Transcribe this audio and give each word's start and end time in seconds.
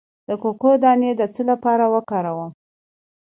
د 0.27 0.29
کوکو 0.43 0.71
دانه 0.83 1.11
د 1.19 1.21
څه 1.33 1.41
لپاره 1.51 1.85
وکاروم؟ 1.93 2.51